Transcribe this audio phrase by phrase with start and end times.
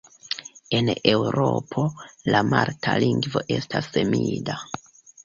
[0.77, 1.83] En Eŭropo,
[2.37, 4.57] la malta lingvo estas semida.